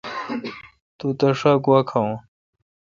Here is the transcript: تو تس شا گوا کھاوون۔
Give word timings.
تو 0.97 1.07
تس 1.19 1.33
شا 1.39 1.51
گوا 1.63 1.79
کھاوون۔ 1.89 2.15